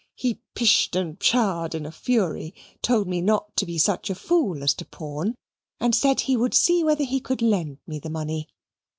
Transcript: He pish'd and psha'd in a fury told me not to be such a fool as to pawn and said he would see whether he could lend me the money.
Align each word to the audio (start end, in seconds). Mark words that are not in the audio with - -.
He 0.15 0.41
pish'd 0.55 0.95
and 0.95 1.19
psha'd 1.19 1.75
in 1.75 1.85
a 1.85 1.91
fury 1.91 2.55
told 2.81 3.07
me 3.07 3.21
not 3.21 3.55
to 3.55 3.67
be 3.67 3.77
such 3.77 4.09
a 4.09 4.15
fool 4.15 4.63
as 4.63 4.73
to 4.73 4.85
pawn 4.85 5.35
and 5.79 5.93
said 5.93 6.21
he 6.21 6.35
would 6.35 6.55
see 6.55 6.83
whether 6.83 7.03
he 7.03 7.19
could 7.19 7.43
lend 7.43 7.77
me 7.85 7.99
the 7.99 8.09
money. 8.09 8.47